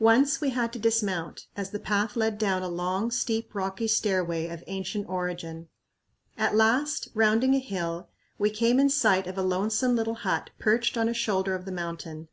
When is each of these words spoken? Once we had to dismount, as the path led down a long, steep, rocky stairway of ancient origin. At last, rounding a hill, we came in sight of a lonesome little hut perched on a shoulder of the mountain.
Once 0.00 0.40
we 0.40 0.50
had 0.50 0.72
to 0.72 0.80
dismount, 0.80 1.46
as 1.56 1.70
the 1.70 1.78
path 1.78 2.16
led 2.16 2.38
down 2.38 2.60
a 2.64 2.68
long, 2.68 3.08
steep, 3.08 3.54
rocky 3.54 3.86
stairway 3.86 4.48
of 4.48 4.64
ancient 4.66 5.08
origin. 5.08 5.68
At 6.36 6.56
last, 6.56 7.06
rounding 7.14 7.54
a 7.54 7.60
hill, 7.60 8.08
we 8.36 8.50
came 8.50 8.80
in 8.80 8.90
sight 8.90 9.28
of 9.28 9.38
a 9.38 9.42
lonesome 9.44 9.94
little 9.94 10.14
hut 10.26 10.50
perched 10.58 10.98
on 10.98 11.08
a 11.08 11.14
shoulder 11.14 11.54
of 11.54 11.66
the 11.66 11.70
mountain. 11.70 12.26